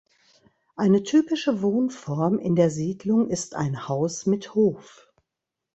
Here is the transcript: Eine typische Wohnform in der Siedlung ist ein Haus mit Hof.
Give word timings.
Eine 0.75 1.03
typische 1.03 1.61
Wohnform 1.61 2.39
in 2.39 2.55
der 2.55 2.71
Siedlung 2.71 3.29
ist 3.29 3.53
ein 3.55 3.87
Haus 3.87 4.25
mit 4.25 4.55
Hof. 4.55 5.13